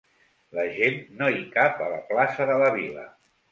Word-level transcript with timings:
La 0.59 0.63
gent 0.77 0.97
no 1.19 1.27
hi 1.35 1.45
cap 1.59 1.85
a 1.91 1.91
plaça 2.09 2.51
de 2.55 2.59
la 2.65 2.75
vila. 2.81 3.07